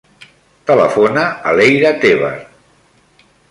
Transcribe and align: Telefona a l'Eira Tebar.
Telefona 0.71 1.27
a 1.51 1.53
l'Eira 1.61 1.93
Tebar. 2.07 2.35